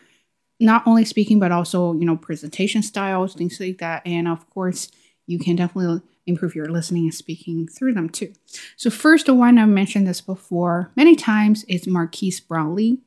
not 0.60 0.86
only 0.86 1.04
speaking 1.04 1.40
but 1.40 1.52
also 1.52 1.94
you 1.94 2.06
know 2.06 2.16
presentation 2.16 2.84
styles 2.84 3.34
things 3.34 3.60
like 3.60 3.80
that 3.80 4.06
and 4.06 4.28
of 4.28 4.48
course 4.52 4.92
you 5.26 5.40
can 5.40 5.56
definitely 5.56 6.02
improve 6.28 6.56
your 6.56 6.68
listening 6.68 7.04
and 7.04 7.14
speaking 7.14 7.68
through 7.68 7.94
them 7.94 8.10
too. 8.10 8.34
So, 8.76 8.90
first, 8.90 9.26
the 9.26 9.34
one 9.34 9.58
i've 9.58 9.70
mentioned 9.70 10.08
this 10.08 10.22
before 10.22 10.92
many 10.96 11.16
times 11.16 11.64
is 11.66 11.88
Marques 11.88 12.40
Brownlee. 12.40 13.00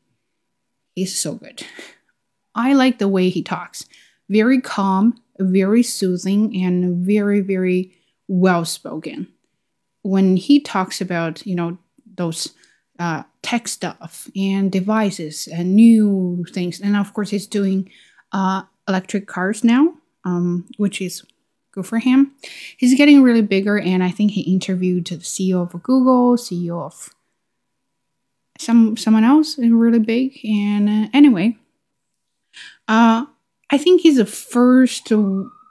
He's 0.98 1.16
so 1.16 1.34
good. 1.34 1.62
I 2.56 2.72
like 2.72 2.98
the 2.98 3.06
way 3.06 3.28
he 3.28 3.40
talks. 3.40 3.86
Very 4.28 4.60
calm, 4.60 5.22
very 5.38 5.84
soothing, 5.84 6.60
and 6.60 7.06
very, 7.06 7.40
very 7.40 7.94
well 8.26 8.64
spoken. 8.64 9.28
When 10.02 10.36
he 10.36 10.58
talks 10.58 11.00
about, 11.00 11.46
you 11.46 11.54
know, 11.54 11.78
those 12.16 12.52
uh, 12.98 13.22
tech 13.42 13.68
stuff 13.68 14.28
and 14.34 14.72
devices 14.72 15.46
and 15.46 15.76
new 15.76 16.44
things, 16.50 16.80
and 16.80 16.96
of 16.96 17.14
course, 17.14 17.30
he's 17.30 17.46
doing 17.46 17.88
uh, 18.32 18.62
electric 18.88 19.28
cars 19.28 19.62
now, 19.62 19.94
um, 20.24 20.66
which 20.78 21.00
is 21.00 21.24
Good 21.78 21.86
for 21.86 21.98
him. 21.98 22.32
He's 22.76 22.96
getting 22.96 23.22
really 23.22 23.42
bigger, 23.42 23.78
and 23.78 24.02
I 24.02 24.10
think 24.10 24.32
he 24.32 24.40
interviewed 24.40 25.06
the 25.06 25.18
CEO 25.18 25.62
of 25.62 25.80
Google, 25.82 26.36
CEO 26.36 26.82
of 26.82 27.14
some 28.58 28.96
someone 28.96 29.24
else 29.24 29.58
really 29.58 29.98
big. 29.98 30.38
And 30.44 30.88
uh, 30.88 31.08
anyway, 31.12 31.56
uh, 32.86 33.26
I 33.70 33.78
think 33.78 34.02
he's 34.02 34.16
the 34.16 34.26
first 34.26 35.10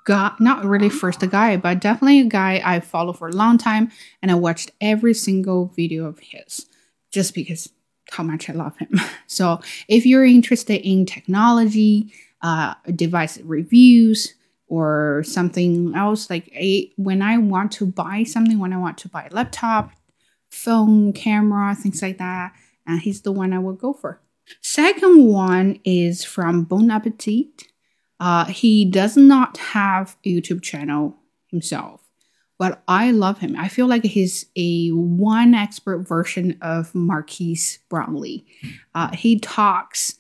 guy, 0.06 0.32
not 0.40 0.66
really 0.66 0.90
first 0.90 1.20
guy, 1.30 1.58
but 1.58 1.80
definitely 1.80 2.20
a 2.22 2.26
guy 2.26 2.62
I 2.64 2.80
follow 2.80 3.14
for 3.14 3.28
a 3.28 3.34
long 3.34 3.58
time, 3.58 3.92
and 4.22 4.32
I 4.32 4.36
watched 4.36 4.72
every 4.82 5.14
single 5.14 5.68
video 5.76 6.06
of 6.06 6.20
his 6.20 6.66
just 7.12 7.34
because 7.34 7.70
how 8.12 8.24
much 8.24 8.50
I 8.50 8.54
love 8.54 8.78
him. 8.78 8.90
So 9.30 9.60
if 9.90 10.06
you're 10.06 10.24
interested 10.24 10.88
in 10.88 11.06
technology, 11.06 12.14
uh, 12.42 12.76
device 12.96 13.38
reviews, 13.40 14.34
or 14.68 15.24
something 15.26 15.94
else 15.96 16.30
like 16.30 16.50
a, 16.54 16.92
when 16.98 17.22
i 17.22 17.38
want 17.38 17.72
to 17.72 17.86
buy 17.86 18.24
something 18.24 18.60
when 18.60 18.74
i 18.74 18.78
want 18.78 18.98
to 18.98 19.08
buy 19.10 19.26
a 19.26 19.34
laptop 19.34 19.92
phone 20.50 21.14
camera 21.14 21.74
things 21.76 22.02
like 22.02 22.18
that 22.18 22.54
and 22.88 23.02
he's 23.02 23.22
the 23.22 23.32
one 23.32 23.54
i 23.54 23.60
will 23.60 23.74
go 23.74 23.94
for. 23.94 24.22
Second 24.62 25.26
one 25.26 25.80
is 25.84 26.24
from 26.24 26.64
bon 26.64 26.90
appetit. 26.90 27.66
Uh, 28.20 28.46
he 28.46 28.86
does 28.86 29.16
not 29.16 29.58
have 29.58 30.16
a 30.26 30.34
youtube 30.34 30.62
channel 30.64 31.18
himself 31.48 32.02
but 32.58 32.82
i 32.88 33.12
love 33.12 33.40
him. 33.40 33.56
I 33.56 33.68
feel 33.68 33.86
like 33.88 34.04
he's 34.04 34.46
a 34.56 34.90
one 34.90 35.54
expert 35.54 36.00
version 36.00 36.58
of 36.62 36.96
marques 36.96 37.78
brownlee. 37.90 38.46
Uh, 38.96 39.16
he 39.16 39.40
talks 39.40 40.16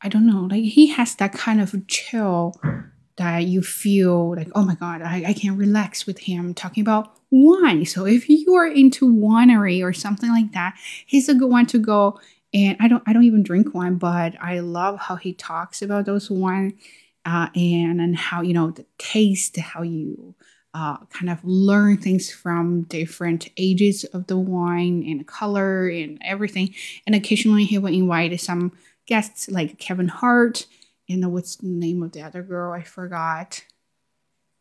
i 0.00 0.08
don't 0.08 0.26
know 0.26 0.48
like 0.50 0.64
he 0.64 0.86
has 0.88 1.14
that 1.16 1.32
kind 1.32 1.60
of 1.60 1.74
chill 1.88 2.54
that 3.16 3.44
you 3.44 3.62
feel 3.62 4.34
like, 4.34 4.48
oh 4.54 4.64
my 4.64 4.74
God, 4.74 5.02
I, 5.02 5.24
I 5.28 5.32
can 5.32 5.56
relax 5.56 6.06
with 6.06 6.18
him 6.18 6.54
talking 6.54 6.80
about 6.80 7.16
wine. 7.34 7.84
So 7.86 8.06
if 8.06 8.28
you 8.28 8.54
are 8.54 8.66
into 8.66 9.06
winery 9.06 9.82
or 9.82 9.92
something 9.92 10.30
like 10.30 10.52
that, 10.52 10.76
he's 11.06 11.28
a 11.28 11.34
good 11.34 11.50
one 11.50 11.66
to 11.66 11.78
go. 11.78 12.20
And 12.52 12.76
I 12.80 12.88
don't 12.88 13.02
I 13.06 13.12
don't 13.12 13.24
even 13.24 13.42
drink 13.42 13.74
wine, 13.74 13.96
but 13.96 14.34
I 14.40 14.60
love 14.60 14.98
how 15.00 15.16
he 15.16 15.32
talks 15.32 15.82
about 15.82 16.06
those 16.06 16.30
wine 16.30 16.78
uh, 17.24 17.48
and 17.54 18.00
and 18.00 18.16
how 18.16 18.42
you 18.42 18.52
know 18.52 18.70
the 18.70 18.86
taste, 18.98 19.56
how 19.56 19.82
you 19.82 20.34
uh, 20.74 20.98
kind 21.06 21.30
of 21.30 21.38
learn 21.44 21.96
things 21.96 22.30
from 22.30 22.82
different 22.82 23.48
ages 23.56 24.04
of 24.04 24.26
the 24.26 24.38
wine 24.38 25.04
and 25.06 25.26
color 25.26 25.88
and 25.88 26.18
everything. 26.24 26.74
And 27.06 27.14
occasionally 27.14 27.64
he 27.64 27.78
will 27.78 27.92
invite 27.92 28.40
some 28.40 28.72
guests 29.06 29.48
like 29.48 29.78
Kevin 29.78 30.08
Hart 30.08 30.66
know 31.08 31.28
what's 31.28 31.56
the 31.56 31.66
name 31.66 32.02
of 32.02 32.12
the 32.12 32.22
other 32.22 32.42
girl 32.42 32.72
i 32.72 32.82
forgot 32.82 33.64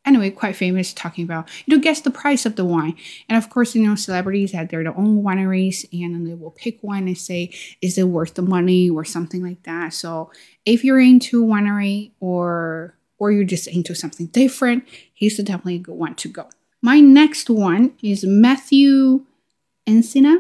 anyway 0.05 0.29
quite 0.29 0.55
famous 0.55 0.93
talking 0.93 1.23
about 1.23 1.47
you 1.65 1.75
know 1.75 1.81
guess 1.81 2.01
the 2.01 2.11
price 2.11 2.45
of 2.45 2.55
the 2.55 2.65
wine. 2.65 2.95
And 3.29 3.37
of 3.37 3.49
course 3.49 3.75
you 3.75 3.85
know 3.85 3.95
celebrities 3.95 4.51
have 4.51 4.69
their 4.69 4.87
own 4.97 5.23
wineries 5.23 5.85
and 5.91 6.15
then 6.15 6.25
they 6.25 6.33
will 6.33 6.51
pick 6.51 6.81
one 6.81 7.07
and 7.07 7.17
say 7.17 7.51
is 7.81 7.97
it 7.97 8.03
worth 8.03 8.35
the 8.35 8.41
money 8.41 8.89
or 8.89 9.03
something 9.05 9.43
like 9.43 9.63
that. 9.63 9.93
So 9.93 10.31
if 10.65 10.83
you're 10.83 10.99
into 10.99 11.45
winery 11.45 12.11
or 12.19 12.95
or 13.17 13.31
you're 13.31 13.43
just 13.43 13.67
into 13.67 13.95
something 13.95 14.27
different 14.27 14.83
he's 15.13 15.37
definitely 15.37 15.75
a 15.75 15.79
good 15.79 15.95
one 15.95 16.15
to 16.15 16.27
go. 16.27 16.49
My 16.81 16.99
next 16.99 17.49
one 17.49 17.93
is 18.01 18.25
matthew 18.25 19.25
encina 19.87 20.37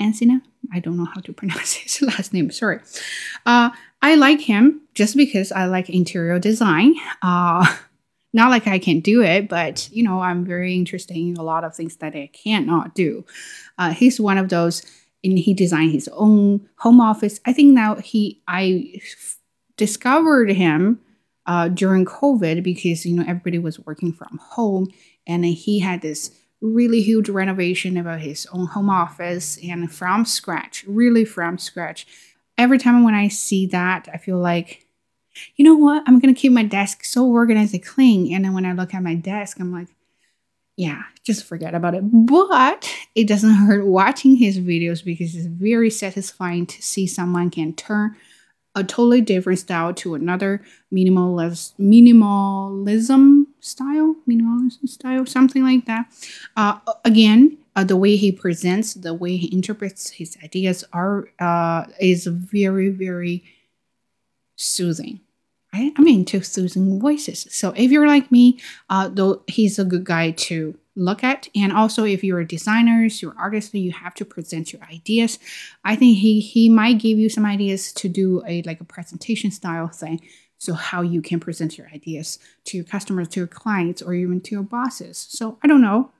encina? 0.00 0.42
I 0.72 0.80
don't 0.80 0.96
know 0.96 1.06
how 1.06 1.20
to 1.20 1.32
pronounce 1.40 1.74
his 1.74 2.02
last 2.02 2.32
name 2.32 2.50
sorry. 2.50 2.80
Uh 3.46 3.70
I 4.00 4.14
like 4.14 4.40
him 4.40 4.82
just 4.94 5.16
because 5.16 5.50
I 5.52 5.66
like 5.66 5.90
interior 5.90 6.38
design. 6.38 6.94
Uh, 7.22 7.66
not 8.32 8.50
like 8.50 8.66
I 8.66 8.78
can 8.78 9.00
do 9.00 9.22
it, 9.22 9.48
but 9.48 9.88
you 9.90 10.02
know, 10.02 10.20
I'm 10.20 10.44
very 10.44 10.74
interested 10.74 11.16
in 11.16 11.36
a 11.36 11.42
lot 11.42 11.64
of 11.64 11.74
things 11.74 11.96
that 11.96 12.14
I 12.14 12.30
cannot 12.32 12.94
do. 12.94 13.24
Uh, 13.78 13.92
he's 13.92 14.20
one 14.20 14.38
of 14.38 14.48
those, 14.48 14.82
and 15.24 15.38
he 15.38 15.54
designed 15.54 15.92
his 15.92 16.08
own 16.12 16.68
home 16.78 17.00
office. 17.00 17.40
I 17.46 17.52
think 17.52 17.72
now 17.72 17.96
he, 17.96 18.42
I 18.46 18.92
f- 18.96 19.38
discovered 19.76 20.50
him 20.50 21.00
uh, 21.46 21.68
during 21.68 22.04
COVID 22.04 22.62
because 22.62 23.06
you 23.06 23.16
know 23.16 23.24
everybody 23.26 23.58
was 23.58 23.80
working 23.80 24.12
from 24.12 24.38
home, 24.42 24.88
and 25.26 25.44
he 25.44 25.78
had 25.78 26.02
this 26.02 26.30
really 26.60 27.00
huge 27.00 27.28
renovation 27.28 27.96
about 27.96 28.20
his 28.20 28.46
own 28.52 28.66
home 28.66 28.90
office 28.90 29.58
and 29.62 29.92
from 29.92 30.24
scratch, 30.24 30.84
really 30.86 31.24
from 31.24 31.56
scratch 31.56 32.06
every 32.58 32.76
time 32.76 33.04
when 33.04 33.14
I 33.14 33.28
see 33.28 33.66
that, 33.68 34.08
I 34.12 34.18
feel 34.18 34.38
like, 34.38 34.84
you 35.56 35.64
know 35.64 35.74
what? 35.74 36.02
I'm 36.06 36.18
gonna 36.18 36.34
keep 36.34 36.52
my 36.52 36.64
desk 36.64 37.04
so 37.04 37.26
organized 37.26 37.74
and 37.74 37.84
clean. 37.84 38.34
And 38.34 38.44
then 38.44 38.54
when 38.54 38.66
I 38.66 38.72
look 38.72 38.94
at 38.94 39.02
my 39.02 39.14
desk, 39.14 39.58
I'm 39.60 39.72
like, 39.72 39.88
yeah, 40.76 41.02
just 41.24 41.44
forget 41.44 41.74
about 41.74 41.94
it. 41.96 42.02
But 42.04 42.88
it 43.14 43.26
doesn't 43.26 43.54
hurt 43.54 43.84
watching 43.84 44.36
his 44.36 44.60
videos 44.60 45.04
because 45.04 45.34
it's 45.34 45.46
very 45.46 45.90
satisfying 45.90 46.66
to 46.66 46.80
see 46.82 47.06
someone 47.06 47.50
can 47.50 47.74
turn 47.74 48.16
a 48.76 48.84
totally 48.84 49.20
different 49.20 49.58
style 49.58 49.92
to 49.92 50.14
another 50.14 50.62
minimalist 50.94 51.72
minimalism 51.80 53.46
style, 53.58 54.14
minimalism 54.28 54.88
style, 54.88 55.26
something 55.26 55.64
like 55.64 55.84
that. 55.86 56.06
Uh, 56.56 56.78
again, 57.04 57.58
uh, 57.74 57.82
the 57.82 57.96
way 57.96 58.14
he 58.14 58.30
presents, 58.30 58.94
the 58.94 59.14
way 59.14 59.36
he 59.36 59.52
interprets 59.52 60.10
his 60.10 60.36
ideas 60.44 60.84
are 60.92 61.28
uh, 61.40 61.86
is 62.00 62.26
very 62.26 62.88
very 62.88 63.42
soothing. 64.58 65.20
I, 65.72 65.92
I'm 65.96 66.06
into 66.06 66.42
soothing 66.42 67.00
voices. 67.00 67.46
So 67.50 67.72
if 67.76 67.90
you're 67.90 68.06
like 68.06 68.30
me, 68.32 68.58
uh, 68.90 69.08
though 69.08 69.42
he's 69.46 69.78
a 69.78 69.84
good 69.84 70.04
guy 70.04 70.32
to 70.32 70.78
look 70.98 71.22
at. 71.22 71.48
And 71.54 71.72
also, 71.72 72.04
if 72.04 72.24
you're 72.24 72.44
designers, 72.44 73.22
you're 73.22 73.34
artists, 73.38 73.72
you 73.72 73.92
have 73.92 74.14
to 74.14 74.24
present 74.24 74.72
your 74.72 74.82
ideas. 74.82 75.38
I 75.84 75.96
think 75.96 76.18
he 76.18 76.40
he 76.40 76.68
might 76.68 76.98
give 76.98 77.18
you 77.18 77.28
some 77.28 77.46
ideas 77.46 77.92
to 77.94 78.08
do 78.08 78.42
a 78.46 78.62
like 78.62 78.80
a 78.80 78.84
presentation 78.84 79.50
style 79.50 79.88
thing. 79.88 80.20
So 80.58 80.74
how 80.74 81.02
you 81.02 81.22
can 81.22 81.38
present 81.38 81.78
your 81.78 81.86
ideas 81.94 82.40
to 82.64 82.76
your 82.76 82.84
customers, 82.84 83.28
to 83.28 83.40
your 83.40 83.46
clients, 83.46 84.02
or 84.02 84.12
even 84.12 84.40
to 84.40 84.50
your 84.56 84.64
bosses. 84.64 85.16
So 85.30 85.56
I 85.62 85.68
don't 85.68 85.82
know. 85.82 86.10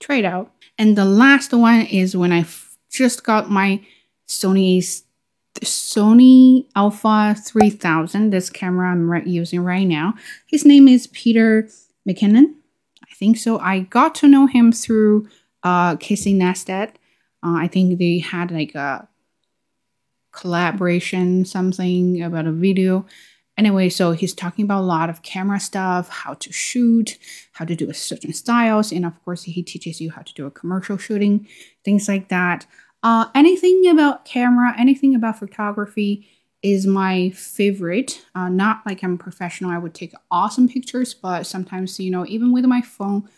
Trade 0.00 0.24
out. 0.24 0.50
And 0.78 0.96
the 0.96 1.04
last 1.04 1.52
one 1.52 1.82
is 1.82 2.16
when 2.16 2.32
I 2.32 2.46
just 2.90 3.22
got 3.22 3.50
my 3.50 3.84
Sony's 4.26 5.04
Sony 5.62 6.66
Alpha 6.74 7.34
3000, 7.38 8.30
this 8.30 8.50
camera 8.50 8.92
I'm 8.92 9.26
using 9.26 9.60
right 9.60 9.86
now. 9.86 10.14
His 10.46 10.64
name 10.64 10.88
is 10.88 11.06
Peter 11.08 11.68
McKinnon. 12.08 12.54
I 13.02 13.14
think 13.14 13.36
so. 13.36 13.58
I 13.58 13.80
got 13.80 14.14
to 14.16 14.28
know 14.28 14.46
him 14.46 14.72
through 14.72 15.28
uh, 15.62 15.96
Casey 15.96 16.34
Neistat. 16.34 16.90
Uh, 17.42 17.56
I 17.56 17.68
think 17.68 17.98
they 17.98 18.18
had 18.18 18.50
like 18.50 18.74
a 18.74 19.08
collaboration, 20.32 21.44
something 21.44 22.22
about 22.22 22.46
a 22.46 22.52
video. 22.52 23.06
Anyway, 23.58 23.90
so 23.90 24.12
he's 24.12 24.32
talking 24.32 24.64
about 24.64 24.80
a 24.80 24.86
lot 24.86 25.10
of 25.10 25.22
camera 25.22 25.60
stuff, 25.60 26.08
how 26.08 26.34
to 26.34 26.52
shoot, 26.52 27.18
how 27.52 27.64
to 27.64 27.76
do 27.76 27.90
a 27.90 27.94
certain 27.94 28.32
styles, 28.32 28.90
and 28.90 29.04
of 29.04 29.22
course 29.24 29.42
he 29.42 29.62
teaches 29.62 30.00
you 30.00 30.10
how 30.10 30.22
to 30.22 30.32
do 30.32 30.46
a 30.46 30.50
commercial 30.50 30.96
shooting, 30.96 31.46
things 31.84 32.08
like 32.08 32.28
that. 32.28 32.66
Uh, 33.02 33.26
anything 33.34 33.86
about 33.88 34.24
camera, 34.24 34.74
anything 34.78 35.14
about 35.14 35.38
photography 35.38 36.28
is 36.62 36.86
my 36.86 37.30
favorite. 37.30 38.24
Uh, 38.34 38.48
not 38.48 38.82
like 38.84 39.02
I'm 39.02 39.16
professional, 39.16 39.70
I 39.70 39.78
would 39.78 39.94
take 39.94 40.12
awesome 40.30 40.68
pictures, 40.68 41.14
but 41.14 41.46
sometimes, 41.46 41.98
you 41.98 42.10
know, 42.10 42.26
even 42.26 42.52
with 42.52 42.64
my 42.66 42.82
phone, 42.82 43.28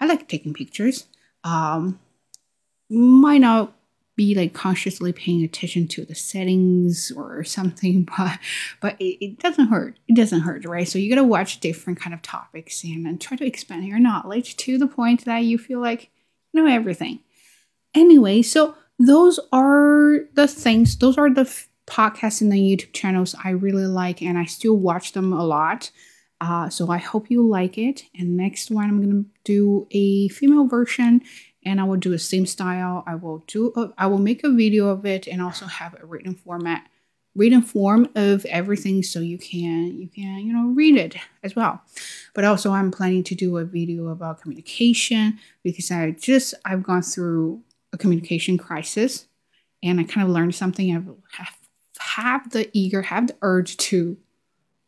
I 0.00 0.06
like 0.06 0.28
taking 0.28 0.54
pictures. 0.54 1.06
Um, 1.44 2.00
might 2.90 3.40
not 3.40 3.74
be 4.16 4.34
like 4.34 4.52
consciously 4.52 5.12
paying 5.12 5.44
attention 5.44 5.86
to 5.86 6.04
the 6.04 6.14
settings 6.14 7.12
or 7.16 7.44
something, 7.56 8.08
but 8.18 8.38
but 8.80 9.00
it, 9.00 9.24
it 9.24 9.38
doesn't 9.38 9.68
hurt. 9.68 9.98
It 10.08 10.16
doesn't 10.16 10.40
hurt, 10.40 10.66
right? 10.66 10.88
So 10.88 10.98
you 10.98 11.08
gotta 11.08 11.24
watch 11.24 11.60
different 11.60 12.00
kind 12.00 12.12
of 12.12 12.22
topics 12.22 12.82
and, 12.82 13.06
and 13.06 13.20
try 13.20 13.36
to 13.36 13.46
expand 13.46 13.86
your 13.86 14.00
knowledge 14.00 14.56
to 14.58 14.76
the 14.76 14.88
point 14.88 15.24
that 15.24 15.44
you 15.44 15.56
feel 15.56 15.80
like 15.80 16.10
you 16.52 16.62
know 16.62 16.68
everything. 16.68 17.20
Anyway, 17.94 18.42
so 18.42 18.74
those 18.98 19.38
are 19.52 20.20
the 20.34 20.48
things, 20.48 20.96
those 20.98 21.18
are 21.18 21.30
the 21.30 21.42
f- 21.42 21.68
podcasts 21.86 22.40
and 22.40 22.52
the 22.52 22.56
YouTube 22.56 22.92
channels 22.92 23.34
I 23.42 23.50
really 23.50 23.86
like, 23.86 24.22
and 24.22 24.36
I 24.36 24.44
still 24.44 24.76
watch 24.76 25.12
them 25.12 25.32
a 25.32 25.44
lot. 25.44 25.90
Uh, 26.40 26.68
so 26.68 26.90
I 26.90 26.98
hope 26.98 27.30
you 27.30 27.46
like 27.46 27.78
it. 27.78 28.04
And 28.16 28.36
next 28.36 28.70
one, 28.70 28.88
I'm 28.88 29.00
gonna 29.00 29.24
do 29.44 29.86
a 29.90 30.28
female 30.28 30.66
version, 30.66 31.22
and 31.64 31.80
I 31.80 31.84
will 31.84 31.96
do 31.96 32.10
the 32.10 32.18
same 32.18 32.46
style. 32.46 33.04
I 33.06 33.14
will 33.14 33.44
do, 33.46 33.72
a, 33.76 33.92
I 33.98 34.06
will 34.06 34.18
make 34.18 34.44
a 34.44 34.50
video 34.50 34.88
of 34.88 35.06
it, 35.06 35.26
and 35.26 35.42
also 35.42 35.66
have 35.66 35.96
a 36.00 36.06
written 36.06 36.34
format, 36.34 36.86
written 37.34 37.62
form 37.62 38.08
of 38.14 38.44
everything, 38.46 39.02
so 39.02 39.20
you 39.20 39.38
can, 39.38 39.98
you 39.98 40.08
can, 40.08 40.40
you 40.40 40.52
know, 40.52 40.68
read 40.74 40.96
it 40.96 41.16
as 41.42 41.56
well. 41.56 41.82
But 42.34 42.44
also, 42.44 42.72
I'm 42.72 42.90
planning 42.90 43.24
to 43.24 43.34
do 43.34 43.58
a 43.58 43.64
video 43.64 44.08
about 44.08 44.40
communication 44.40 45.38
because 45.62 45.90
I 45.90 46.12
just, 46.12 46.54
I've 46.64 46.82
gone 46.82 47.02
through 47.02 47.62
a 47.92 47.98
communication 47.98 48.58
crisis 48.58 49.26
and 49.82 50.00
I 50.00 50.04
kind 50.04 50.26
of 50.26 50.32
learned 50.32 50.54
something. 50.54 50.90
I 50.90 51.42
have, 51.42 51.58
have 51.98 52.50
the 52.50 52.68
eager, 52.72 53.02
have 53.02 53.28
the 53.28 53.36
urge 53.42 53.76
to 53.78 54.16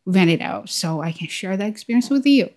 vent 0.05 0.29
it 0.29 0.41
out 0.41 0.69
so 0.69 1.01
I 1.01 1.11
can 1.11 1.27
share 1.27 1.55
that 1.57 1.67
experience 1.67 2.09
with 2.09 2.25
you. 2.25 2.49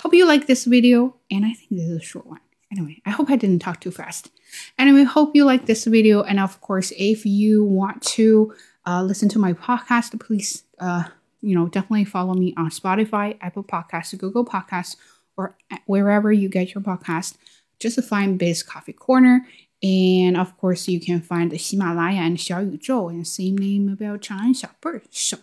Hope 0.00 0.14
you 0.14 0.26
like 0.26 0.46
this 0.46 0.64
video 0.64 1.16
and 1.30 1.44
I 1.44 1.52
think 1.52 1.70
this 1.70 1.88
is 1.88 2.00
a 2.00 2.04
short 2.04 2.26
one. 2.26 2.40
Anyway, 2.70 3.00
I 3.06 3.10
hope 3.10 3.30
I 3.30 3.36
didn't 3.36 3.60
talk 3.60 3.80
too 3.80 3.90
fast. 3.90 4.30
Anyway, 4.78 5.04
hope 5.04 5.36
you 5.36 5.44
like 5.44 5.66
this 5.66 5.84
video. 5.84 6.22
And 6.22 6.40
of 6.40 6.60
course, 6.60 6.92
if 6.96 7.24
you 7.24 7.64
want 7.64 8.02
to 8.02 8.52
uh, 8.86 9.02
listen 9.02 9.28
to 9.30 9.38
my 9.38 9.52
podcast, 9.52 10.18
please, 10.20 10.64
uh, 10.80 11.04
you 11.40 11.54
know, 11.54 11.68
definitely 11.68 12.04
follow 12.04 12.34
me 12.34 12.52
on 12.56 12.70
Spotify, 12.70 13.38
Apple 13.40 13.62
Podcasts, 13.64 14.16
Google 14.18 14.44
Podcasts, 14.44 14.96
or 15.36 15.56
wherever 15.86 16.32
you 16.32 16.48
get 16.48 16.74
your 16.74 16.82
podcast. 16.82 17.36
Just 17.80 17.96
to 17.96 18.02
find 18.02 18.38
Biz 18.38 18.62
Coffee 18.62 18.92
Corner 18.92 19.46
and 19.84 20.36
of 20.38 20.56
course, 20.56 20.88
you 20.88 20.98
can 20.98 21.20
find 21.20 21.50
the 21.50 21.58
Himalaya 21.58 22.22
and 22.22 22.38
Xiaoyuzhou 22.38 23.10
and 23.10 23.26
same 23.26 23.58
name 23.58 23.90
about 23.90 24.22
Chang'an 24.22 24.54
Xiaobei. 24.54 25.02
So 25.10 25.36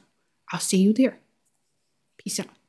I'll 0.52 0.60
see 0.60 0.78
you 0.78 0.94
there. 0.94 1.20
Peace 2.18 2.40
out. 2.40 2.61